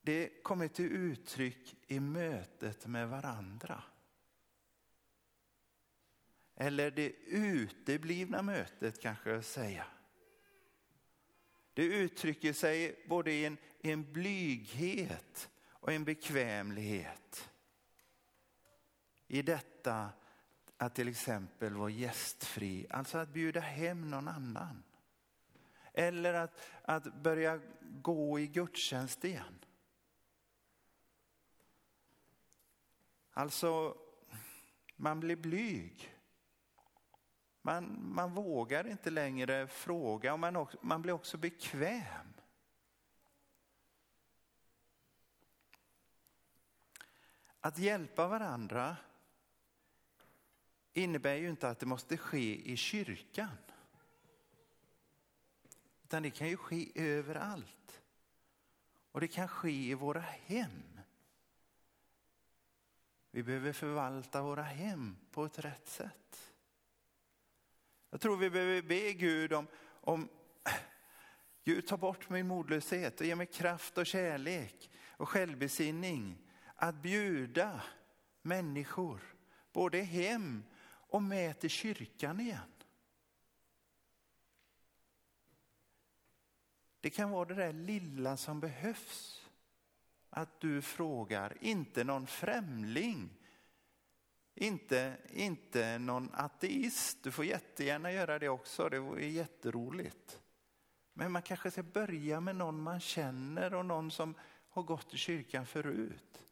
det 0.02 0.42
kommer 0.42 0.68
till 0.68 0.92
uttryck 0.92 1.76
i 1.86 2.00
mötet 2.00 2.86
med 2.86 3.08
varandra. 3.08 3.82
Eller 6.54 6.90
det 6.90 7.12
uteblivna 7.26 8.42
mötet 8.42 9.00
kanske 9.00 9.30
jag 9.30 9.44
säga. 9.44 9.86
Det 11.74 11.84
uttrycker 11.84 12.52
sig 12.52 13.04
både 13.08 13.32
i 13.32 13.44
en, 13.44 13.56
i 13.80 13.90
en 13.90 14.12
blyghet 14.12 15.50
och 15.68 15.92
en 15.92 16.04
bekvämlighet. 16.04 17.50
I 19.26 19.42
detta 19.42 20.10
att 20.76 20.94
till 20.94 21.08
exempel 21.08 21.74
vara 21.74 21.90
gästfri, 21.90 22.86
alltså 22.90 23.18
att 23.18 23.28
bjuda 23.28 23.60
hem 23.60 24.10
någon 24.10 24.28
annan. 24.28 24.82
Eller 25.92 26.34
att, 26.34 26.60
att 26.82 27.22
börja 27.22 27.60
gå 27.80 28.38
i 28.38 28.46
gudstjänst 28.46 29.24
igen. 29.24 29.58
Alltså, 33.32 33.98
man 34.96 35.20
blir 35.20 35.36
blyg. 35.36 36.14
Man, 37.62 38.12
man 38.14 38.34
vågar 38.34 38.86
inte 38.86 39.10
längre 39.10 39.66
fråga 39.66 40.32
och 40.32 40.40
man, 40.40 40.56
också, 40.56 40.78
man 40.82 41.02
blir 41.02 41.12
också 41.12 41.36
bekväm. 41.38 42.32
Att 47.60 47.78
hjälpa 47.78 48.28
varandra 48.28 48.96
innebär 50.92 51.34
ju 51.34 51.50
inte 51.50 51.68
att 51.68 51.78
det 51.78 51.86
måste 51.86 52.16
ske 52.16 52.72
i 52.72 52.76
kyrkan. 52.76 53.56
Utan 56.02 56.22
det 56.22 56.30
kan 56.30 56.48
ju 56.48 56.56
ske 56.56 56.92
överallt. 56.94 58.02
Och 59.12 59.20
det 59.20 59.28
kan 59.28 59.48
ske 59.48 59.70
i 59.70 59.94
våra 59.94 60.20
hem. 60.20 60.91
Vi 63.34 63.42
behöver 63.42 63.72
förvalta 63.72 64.42
våra 64.42 64.62
hem 64.62 65.16
på 65.30 65.44
ett 65.44 65.58
rätt 65.58 65.88
sätt. 65.88 66.52
Jag 68.10 68.20
tror 68.20 68.36
vi 68.36 68.50
behöver 68.50 68.82
be 68.82 69.12
Gud 69.12 69.52
om, 69.52 69.66
om 69.84 70.28
Gud 71.64 71.86
ta 71.86 71.96
bort 71.96 72.28
min 72.28 72.46
modlöshet 72.46 73.20
och 73.20 73.26
ge 73.26 73.36
mig 73.36 73.46
kraft 73.46 73.98
och 73.98 74.06
kärlek 74.06 74.90
och 75.06 75.28
självbesinning 75.28 76.38
att 76.76 76.94
bjuda 76.94 77.82
människor 78.42 79.20
både 79.72 79.98
hem 79.98 80.64
och 80.84 81.22
med 81.22 81.60
till 81.60 81.70
kyrkan 81.70 82.40
igen. 82.40 82.72
Det 87.00 87.10
kan 87.10 87.30
vara 87.30 87.44
det 87.44 87.54
där 87.54 87.72
lilla 87.72 88.36
som 88.36 88.60
behövs. 88.60 89.41
Att 90.34 90.60
du 90.60 90.82
frågar, 90.82 91.56
inte 91.60 92.04
någon 92.04 92.26
främling, 92.26 93.30
inte, 94.54 95.16
inte 95.30 95.98
någon 95.98 96.30
ateist. 96.34 97.22
Du 97.22 97.30
får 97.30 97.44
jättegärna 97.44 98.12
göra 98.12 98.38
det 98.38 98.48
också, 98.48 98.88
det 98.88 98.96
är 98.96 99.18
jätteroligt. 99.18 100.40
Men 101.12 101.32
man 101.32 101.42
kanske 101.42 101.70
ska 101.70 101.82
börja 101.82 102.40
med 102.40 102.56
någon 102.56 102.82
man 102.82 103.00
känner 103.00 103.74
och 103.74 103.86
någon 103.86 104.10
som 104.10 104.34
har 104.68 104.82
gått 104.82 105.14
i 105.14 105.16
kyrkan 105.16 105.66
förut. 105.66 106.42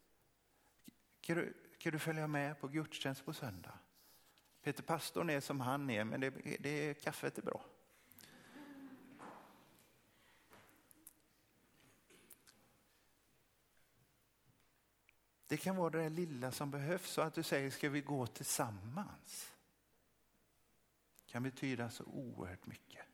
Kan 1.21 1.37
du, 1.37 1.55
kan 1.79 1.93
du 1.93 1.99
följa 1.99 2.27
med 2.27 2.61
på 2.61 2.69
gudstjänst 2.69 3.25
på 3.25 3.33
söndag? 3.33 3.78
Peter 4.63 4.83
pastorn 4.83 5.31
är 5.31 5.41
som 5.41 5.61
han 5.61 5.91
är, 5.91 6.04
men 6.04 6.21
det, 6.21 6.31
det, 6.61 6.95
kaffet 6.95 7.39
är 7.39 7.43
bra. 7.43 7.65
Det 15.50 15.56
kan 15.56 15.76
vara 15.76 15.91
det 15.91 16.02
där 16.02 16.10
lilla 16.10 16.52
som 16.52 16.71
behövs 16.71 17.10
så 17.10 17.21
att 17.21 17.34
du 17.34 17.43
säger, 17.43 17.71
ska 17.71 17.89
vi 17.89 18.00
gå 18.00 18.26
tillsammans? 18.26 19.52
Det 21.25 21.32
kan 21.32 21.43
betyda 21.43 21.91
så 21.91 22.04
oerhört 22.04 22.67
mycket. 22.67 23.06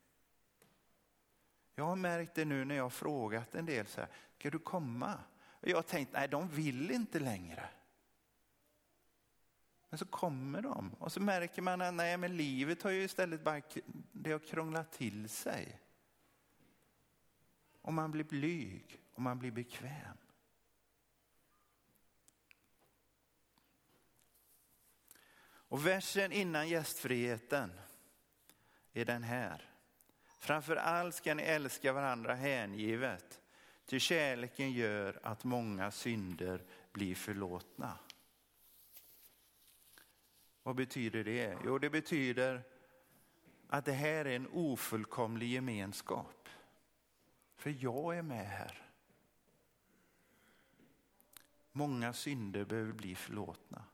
Jag 1.74 1.84
har 1.84 1.96
märkt 1.96 2.34
det 2.34 2.44
nu 2.44 2.64
när 2.64 2.74
jag 2.74 2.82
har 2.82 2.90
frågat 2.90 3.54
en 3.54 3.66
del 3.66 3.86
så 3.86 4.00
här, 4.00 4.10
ska 4.38 4.50
du 4.50 4.58
komma? 4.58 5.18
Och 5.38 5.68
jag 5.68 5.76
har 5.76 5.82
tänkt, 5.82 6.12
nej 6.12 6.28
de 6.28 6.48
vill 6.48 6.90
inte 6.90 7.18
längre. 7.18 7.68
Men 9.88 9.98
så 9.98 10.06
kommer 10.06 10.62
de 10.62 10.94
och 10.94 11.12
så 11.12 11.20
märker 11.20 11.62
man 11.62 11.80
att 11.80 11.94
nej, 11.94 12.16
men 12.16 12.36
livet 12.36 12.82
har 12.82 12.90
ju 12.90 13.02
istället 13.02 13.44
bara 13.44 13.62
det 14.12 14.32
har 14.32 14.38
krånglat 14.38 14.92
till 14.92 15.28
sig. 15.28 15.80
Och 17.82 17.92
man 17.92 18.10
blir 18.10 18.24
blyg 18.24 19.00
och 19.14 19.22
man 19.22 19.38
blir 19.38 19.50
bekväm. 19.50 20.16
Och 25.68 25.86
versen 25.86 26.32
innan 26.32 26.68
gästfriheten 26.68 27.72
är 28.92 29.04
den 29.04 29.22
här. 29.22 29.70
Framför 30.38 30.76
allt 30.76 31.14
ska 31.14 31.34
ni 31.34 31.42
älska 31.42 31.92
varandra 31.92 32.34
hängivet, 32.34 33.40
ty 33.86 34.00
kärleken 34.00 34.72
gör 34.72 35.20
att 35.22 35.44
många 35.44 35.90
synder 35.90 36.64
blir 36.92 37.14
förlåtna. 37.14 37.98
Vad 40.62 40.76
betyder 40.76 41.24
det? 41.24 41.58
Jo, 41.64 41.78
det 41.78 41.90
betyder 41.90 42.62
att 43.68 43.84
det 43.84 43.92
här 43.92 44.24
är 44.24 44.36
en 44.36 44.48
ofullkomlig 44.52 45.48
gemenskap. 45.48 46.48
För 47.56 47.76
jag 47.78 48.18
är 48.18 48.22
med 48.22 48.46
här. 48.46 48.82
Många 51.72 52.12
synder 52.12 52.64
behöver 52.64 52.92
bli 52.92 53.14
förlåtna. 53.14 53.84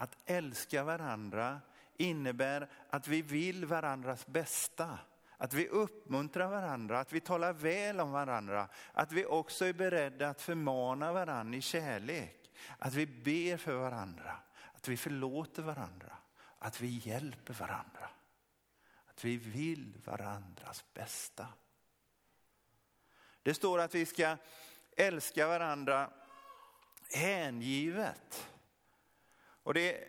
Att 0.00 0.16
älska 0.26 0.84
varandra 0.84 1.60
innebär 1.96 2.70
att 2.90 3.08
vi 3.08 3.22
vill 3.22 3.64
varandras 3.64 4.26
bästa. 4.26 4.98
Att 5.36 5.54
vi 5.54 5.68
uppmuntrar 5.68 6.48
varandra, 6.48 7.00
att 7.00 7.12
vi 7.12 7.20
talar 7.20 7.52
väl 7.52 8.00
om 8.00 8.12
varandra. 8.12 8.68
Att 8.92 9.12
vi 9.12 9.26
också 9.26 9.64
är 9.64 9.72
beredda 9.72 10.28
att 10.28 10.42
förmana 10.42 11.12
varandra 11.12 11.58
i 11.58 11.60
kärlek. 11.60 12.50
Att 12.78 12.94
vi 12.94 13.06
ber 13.06 13.56
för 13.56 13.74
varandra, 13.74 14.36
att 14.74 14.88
vi 14.88 14.96
förlåter 14.96 15.62
varandra, 15.62 16.16
att 16.58 16.80
vi 16.80 17.00
hjälper 17.04 17.54
varandra. 17.54 18.10
Att 19.06 19.24
vi 19.24 19.36
vill 19.36 20.00
varandras 20.04 20.84
bästa. 20.94 21.46
Det 23.42 23.54
står 23.54 23.78
att 23.78 23.94
vi 23.94 24.06
ska 24.06 24.36
älska 24.96 25.46
varandra 25.46 26.10
hängivet. 27.12 28.50
Och 29.62 29.74
det, 29.74 30.04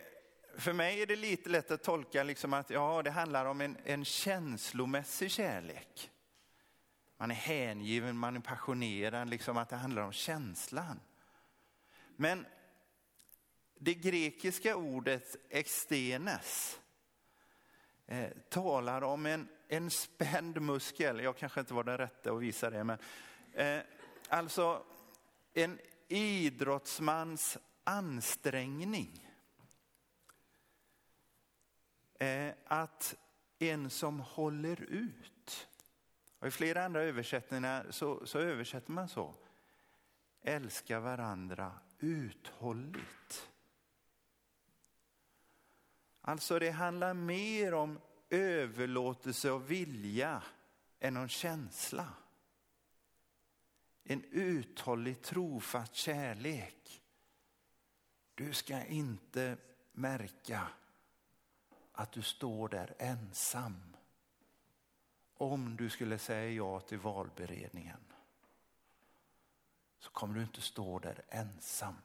för 0.58 0.72
mig 0.72 1.02
är 1.02 1.06
det 1.06 1.16
lite 1.16 1.48
lätt 1.48 1.70
att 1.70 1.82
tolka 1.82 2.22
liksom 2.22 2.52
att 2.52 2.70
ja, 2.70 3.02
det 3.02 3.10
handlar 3.10 3.44
om 3.44 3.60
en, 3.60 3.76
en 3.84 4.04
känslomässig 4.04 5.30
kärlek. 5.30 6.10
Man 7.16 7.30
är 7.30 7.34
hängiven, 7.34 8.16
man 8.16 8.36
är 8.36 8.40
passionerad, 8.40 9.30
liksom 9.30 9.56
att 9.56 9.68
det 9.68 9.76
handlar 9.76 10.02
om 10.02 10.12
känslan. 10.12 11.00
Men 12.16 12.46
det 13.78 13.94
grekiska 13.94 14.76
ordet 14.76 15.36
extenes 15.50 16.80
eh, 18.06 18.30
talar 18.48 19.02
om 19.02 19.26
en, 19.26 19.48
en 19.68 19.90
spänd 19.90 20.62
muskel. 20.62 21.20
Jag 21.20 21.36
kanske 21.36 21.60
inte 21.60 21.74
var 21.74 21.84
den 21.84 21.98
rätta 21.98 22.32
att 22.32 22.42
visa 22.42 22.70
det, 22.70 22.84
men 22.84 22.98
eh, 23.52 23.80
alltså 24.28 24.84
en 25.54 25.78
idrottsmans 26.08 27.58
ansträngning. 27.84 29.31
Eh, 32.22 32.54
att 32.66 33.14
en 33.58 33.90
som 33.90 34.20
håller 34.20 34.82
ut. 34.82 35.68
Och 36.38 36.46
I 36.46 36.50
flera 36.50 36.84
andra 36.84 37.02
översättningar 37.02 37.86
så, 37.90 38.26
så 38.26 38.38
översätter 38.38 38.92
man 38.92 39.08
så. 39.08 39.34
Älska 40.42 41.00
varandra 41.00 41.72
uthålligt. 41.98 43.50
Alltså 46.20 46.58
det 46.58 46.70
handlar 46.70 47.14
mer 47.14 47.74
om 47.74 48.00
överlåtelse 48.30 49.50
och 49.50 49.70
vilja 49.70 50.42
än 51.00 51.16
om 51.16 51.28
känsla. 51.28 52.08
En 54.04 54.24
uthållig 54.30 55.22
trofast 55.22 55.94
kärlek. 55.94 57.02
Du 58.34 58.52
ska 58.52 58.84
inte 58.84 59.56
märka 59.92 60.68
att 61.92 62.12
du 62.12 62.22
står 62.22 62.68
där 62.68 62.94
ensam 62.98 63.96
om 65.34 65.76
du 65.76 65.90
skulle 65.90 66.18
säga 66.18 66.50
ja 66.50 66.80
till 66.80 66.98
valberedningen 66.98 68.00
så 69.98 70.10
kommer 70.10 70.34
du 70.34 70.42
inte 70.42 70.60
stå 70.60 70.98
där 70.98 71.22
ensam. 71.28 71.96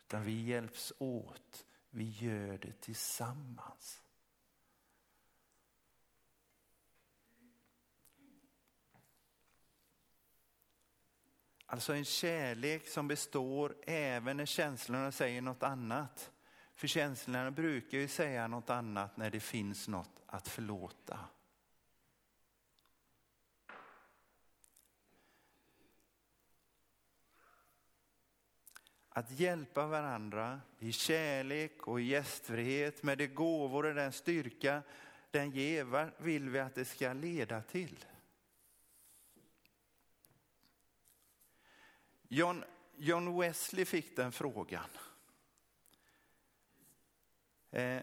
Utan 0.00 0.24
vi 0.24 0.42
hjälps 0.42 0.92
åt, 0.98 1.66
vi 1.90 2.10
gör 2.10 2.58
det 2.58 2.80
tillsammans. 2.80 4.03
Alltså 11.74 11.92
en 11.92 12.04
kärlek 12.04 12.88
som 12.88 13.08
består 13.08 13.76
även 13.86 14.36
när 14.36 14.46
känslorna 14.46 15.12
säger 15.12 15.42
något 15.42 15.62
annat. 15.62 16.30
För 16.74 16.86
känslorna 16.86 17.50
brukar 17.50 17.98
ju 17.98 18.08
säga 18.08 18.48
något 18.48 18.70
annat 18.70 19.16
när 19.16 19.30
det 19.30 19.40
finns 19.40 19.88
något 19.88 20.22
att 20.26 20.48
förlåta. 20.48 21.18
Att 29.08 29.30
hjälpa 29.30 29.86
varandra 29.86 30.60
i 30.78 30.92
kärlek 30.92 31.88
och 31.88 32.00
i 32.00 32.04
gästfrihet 32.04 33.02
med 33.02 33.18
de 33.18 33.26
gåvor 33.26 33.86
och 33.86 33.94
den 33.94 34.12
styrka 34.12 34.82
den 35.30 35.50
ger, 35.50 36.12
vill 36.22 36.48
vi 36.48 36.58
att 36.58 36.74
det 36.74 36.84
ska 36.84 37.12
leda 37.12 37.62
till. 37.62 38.04
John, 42.34 42.64
John 42.96 43.40
Wesley 43.40 43.84
fick 43.84 44.16
den 44.16 44.32
frågan. 44.32 44.88
Eh, 47.70 48.02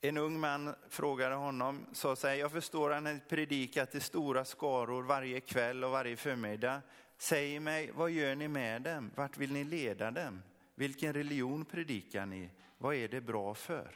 en 0.00 0.16
ung 0.16 0.40
man 0.40 0.74
frågade 0.88 1.34
honom, 1.34 1.86
sa 1.92 2.16
så 2.16 2.28
här, 2.28 2.34
jag 2.34 2.52
förstår 2.52 2.92
att 2.92 3.02
ni 3.02 3.20
predikar 3.28 3.86
till 3.86 4.00
stora 4.00 4.44
skaror 4.44 5.02
varje 5.02 5.40
kväll 5.40 5.84
och 5.84 5.90
varje 5.90 6.16
förmiddag. 6.16 6.82
Säg 7.18 7.60
mig, 7.60 7.90
vad 7.90 8.10
gör 8.10 8.34
ni 8.34 8.48
med 8.48 8.82
dem? 8.82 9.10
Vart 9.14 9.38
vill 9.38 9.52
ni 9.52 9.64
leda 9.64 10.10
dem? 10.10 10.42
Vilken 10.74 11.12
religion 11.12 11.64
predikar 11.64 12.26
ni? 12.26 12.50
Vad 12.78 12.94
är 12.94 13.08
det 13.08 13.20
bra 13.20 13.54
för? 13.54 13.94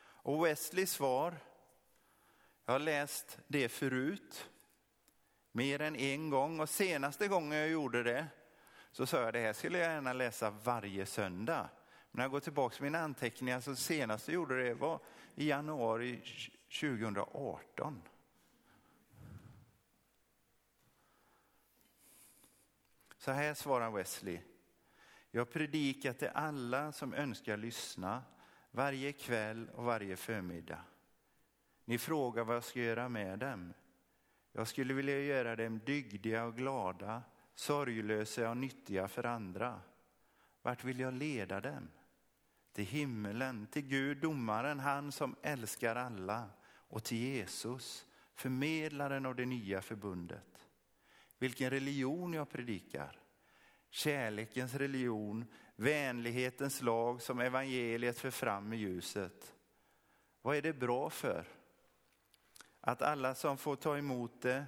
Och 0.00 0.46
Wesleys 0.46 0.92
svar, 0.92 1.34
jag 2.64 2.72
har 2.72 2.78
läst 2.78 3.38
det 3.46 3.68
förut, 3.68 4.50
mer 5.52 5.80
än 5.80 5.96
en 5.96 6.30
gång 6.30 6.60
och 6.60 6.68
senaste 6.68 7.28
gången 7.28 7.58
jag 7.58 7.68
gjorde 7.68 8.02
det 8.02 8.26
så 8.98 9.06
sa 9.06 9.22
jag 9.22 9.32
det 9.32 9.40
här 9.40 9.52
skulle 9.52 9.78
jag 9.78 9.92
gärna 9.92 10.12
läsa 10.12 10.50
varje 10.50 11.06
söndag. 11.06 11.68
Men 12.10 12.18
när 12.18 12.24
jag 12.24 12.30
går 12.30 12.40
tillbaka 12.40 12.74
till 12.74 12.84
mina 12.84 12.98
anteckningar 12.98 13.60
så 13.60 13.76
senast 13.76 14.28
jag 14.28 14.34
gjorde 14.34 14.64
det 14.64 14.74
var 14.74 15.00
i 15.34 15.48
januari 15.48 16.20
2018. 16.80 18.02
Så 23.18 23.30
här 23.30 23.54
svarar 23.54 23.90
Wesley. 23.90 24.40
Jag 25.30 25.52
predikar 25.52 26.12
till 26.12 26.30
alla 26.34 26.92
som 26.92 27.14
önskar 27.14 27.56
lyssna 27.56 28.22
varje 28.70 29.12
kväll 29.12 29.68
och 29.74 29.84
varje 29.84 30.16
förmiddag. 30.16 30.84
Ni 31.84 31.98
frågar 31.98 32.44
vad 32.44 32.56
jag 32.56 32.64
ska 32.64 32.80
göra 32.80 33.08
med 33.08 33.38
dem. 33.38 33.74
Jag 34.52 34.68
skulle 34.68 34.94
vilja 34.94 35.20
göra 35.20 35.56
dem 35.56 35.80
dygdiga 35.86 36.44
och 36.44 36.56
glada, 36.56 37.22
sorglösa 37.58 38.50
och 38.50 38.56
nyttiga 38.56 39.08
för 39.08 39.26
andra. 39.26 39.80
Vart 40.62 40.84
vill 40.84 41.00
jag 41.00 41.14
leda 41.14 41.60
dem? 41.60 41.88
Till 42.72 42.84
himmelen, 42.84 43.66
till 43.66 43.82
Gud 43.82 44.18
domaren, 44.18 44.80
han 44.80 45.12
som 45.12 45.36
älskar 45.42 45.96
alla 45.96 46.50
och 46.66 47.04
till 47.04 47.18
Jesus, 47.18 48.06
förmedlaren 48.34 49.26
av 49.26 49.34
det 49.34 49.46
nya 49.46 49.82
förbundet. 49.82 50.68
Vilken 51.38 51.70
religion 51.70 52.32
jag 52.32 52.50
predikar 52.50 53.18
kärlekens 53.90 54.74
religion, 54.74 55.44
vänlighetens 55.76 56.82
lag 56.82 57.22
som 57.22 57.40
evangeliet 57.40 58.18
för 58.18 58.30
fram 58.30 58.72
i 58.72 58.76
ljuset. 58.76 59.54
Vad 60.42 60.56
är 60.56 60.62
det 60.62 60.72
bra 60.72 61.10
för? 61.10 61.44
Att 62.80 63.02
alla 63.02 63.34
som 63.34 63.58
får 63.58 63.76
ta 63.76 63.98
emot 63.98 64.42
det, 64.42 64.64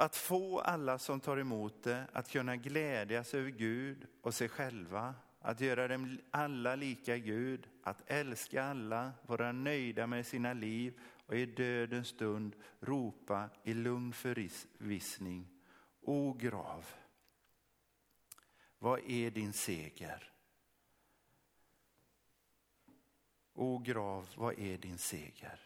att 0.00 0.16
få 0.16 0.60
alla 0.60 0.98
som 0.98 1.20
tar 1.20 1.36
emot 1.36 1.82
det 1.82 2.06
att 2.12 2.30
kunna 2.30 2.56
glädjas 2.56 3.34
över 3.34 3.50
Gud 3.50 4.06
och 4.20 4.34
sig 4.34 4.48
själva, 4.48 5.14
att 5.40 5.60
göra 5.60 5.88
dem 5.88 6.18
alla 6.30 6.76
lika 6.76 7.18
Gud, 7.18 7.68
att 7.82 8.02
älska 8.06 8.64
alla, 8.64 9.12
vara 9.26 9.52
nöjda 9.52 10.06
med 10.06 10.26
sina 10.26 10.52
liv 10.52 11.00
och 11.26 11.36
i 11.36 11.46
dödens 11.46 12.08
stund 12.08 12.56
ropa 12.80 13.50
i 13.62 13.74
lugn 13.74 14.12
förvissning, 14.12 15.48
O 16.00 16.32
grav, 16.32 16.86
vad 18.78 19.00
är 19.06 19.30
din 19.30 19.52
seger? 19.52 20.32
O 23.52 23.78
grav, 23.78 24.28
vad 24.36 24.58
är 24.58 24.78
din 24.78 24.98
seger? 24.98 25.60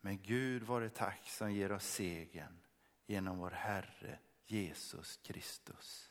Men 0.00 0.22
Gud 0.22 0.62
vare 0.62 0.88
tack 0.88 1.28
som 1.28 1.52
ger 1.52 1.72
oss 1.72 1.84
segern 1.84 2.63
genom 3.06 3.38
vår 3.38 3.50
Herre 3.50 4.18
Jesus 4.46 5.16
Kristus. 5.16 6.10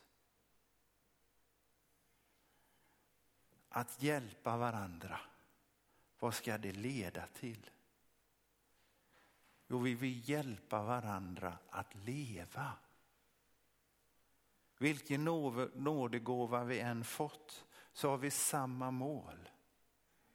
Att 3.69 4.03
hjälpa 4.03 4.57
varandra, 4.57 5.19
vad 6.19 6.33
ska 6.33 6.57
det 6.57 6.71
leda 6.71 7.27
till? 7.27 7.69
Jo, 9.67 9.79
vi 9.79 9.93
vill 9.93 10.29
hjälpa 10.29 10.83
varandra 10.83 11.57
att 11.69 11.95
leva. 11.95 12.71
Vilken 14.77 15.23
nådegåva 15.73 16.63
vi 16.63 16.79
än 16.79 17.03
fått 17.03 17.65
så 17.93 18.09
har 18.09 18.17
vi 18.17 18.31
samma 18.31 18.91
mål. 18.91 19.49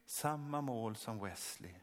Samma 0.04 0.60
mål 0.60 0.96
som 0.96 1.18
Wesley. 1.18 1.74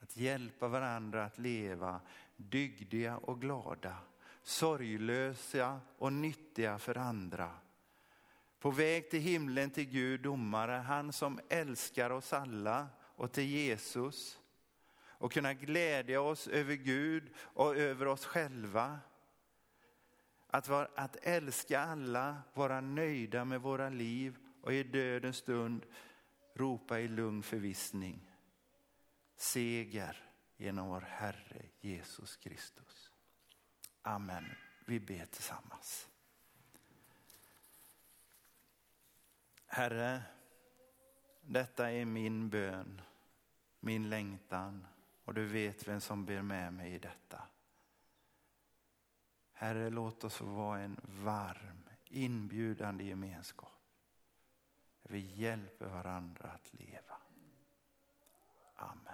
Att 0.00 0.16
hjälpa 0.16 0.68
varandra 0.68 1.24
att 1.24 1.38
leva 1.38 2.00
dygdiga 2.36 3.16
och 3.16 3.40
glada, 3.40 3.96
sorglösa 4.42 5.80
och 5.98 6.12
nyttiga 6.12 6.78
för 6.78 6.98
andra. 6.98 7.50
På 8.58 8.70
väg 8.70 9.10
till 9.10 9.20
himlen 9.20 9.70
till 9.70 9.90
Gud 9.90 10.20
domare, 10.20 10.72
han 10.72 11.12
som 11.12 11.40
älskar 11.48 12.10
oss 12.10 12.32
alla 12.32 12.86
och 13.00 13.32
till 13.32 13.44
Jesus 13.44 14.40
och 14.96 15.32
kunna 15.32 15.54
glädja 15.54 16.20
oss 16.20 16.48
över 16.48 16.74
Gud 16.74 17.32
och 17.36 17.76
över 17.76 18.06
oss 18.06 18.24
själva 18.24 19.00
att, 20.46 20.68
var, 20.68 20.90
att 20.94 21.16
älska 21.22 21.80
alla, 21.80 22.42
vara 22.54 22.80
nöjda 22.80 23.44
med 23.44 23.60
våra 23.60 23.88
liv 23.88 24.36
och 24.62 24.72
i 24.72 24.82
dödens 24.82 25.36
stund 25.36 25.86
ropa 26.54 27.00
i 27.00 27.08
lugn 27.08 27.42
förvissning. 27.42 28.30
Seger 29.36 30.33
genom 30.64 30.88
vår 30.88 31.00
Herre 31.00 31.62
Jesus 31.80 32.36
Kristus. 32.36 33.12
Amen. 34.02 34.44
Vi 34.84 35.00
ber 35.00 35.24
tillsammans. 35.24 36.08
Herre, 39.66 40.22
detta 41.40 41.90
är 41.90 42.04
min 42.04 42.48
bön, 42.48 43.00
min 43.80 44.10
längtan 44.10 44.86
och 45.24 45.34
du 45.34 45.46
vet 45.46 45.88
vem 45.88 46.00
som 46.00 46.24
ber 46.24 46.42
med 46.42 46.72
mig 46.72 46.94
i 46.94 46.98
detta. 46.98 47.42
Herre, 49.52 49.90
låt 49.90 50.24
oss 50.24 50.36
få 50.36 50.44
vara 50.44 50.80
en 50.80 51.00
varm, 51.04 51.88
inbjudande 52.04 53.04
gemenskap. 53.04 53.82
Vi 55.02 55.18
hjälper 55.18 55.86
varandra 55.86 56.48
att 56.48 56.74
leva. 56.74 57.16
Amen. 58.74 59.13